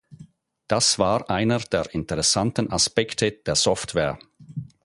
[0.67, 4.17] Das war einer der interessanten Aspekte der Software.